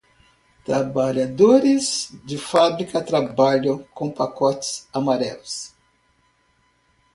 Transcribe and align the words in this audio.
Trabalhadores 0.65 2.09
de 2.25 2.35
fábrica 2.35 3.03
trabalham 3.03 3.85
com 3.93 4.09
pacotes 4.09 4.87
amarelos. 4.91 5.75